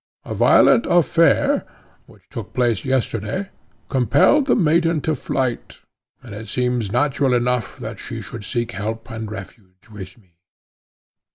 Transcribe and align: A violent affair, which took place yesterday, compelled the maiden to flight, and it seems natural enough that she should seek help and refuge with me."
A 0.25 0.33
violent 0.33 0.87
affair, 0.87 1.63
which 2.07 2.23
took 2.31 2.55
place 2.55 2.85
yesterday, 2.85 3.49
compelled 3.87 4.47
the 4.47 4.55
maiden 4.55 4.99
to 5.01 5.13
flight, 5.13 5.77
and 6.23 6.33
it 6.33 6.49
seems 6.49 6.91
natural 6.91 7.35
enough 7.35 7.77
that 7.77 7.99
she 7.99 8.19
should 8.19 8.43
seek 8.43 8.71
help 8.71 9.11
and 9.11 9.29
refuge 9.29 9.89
with 9.91 10.17
me." 10.17 10.37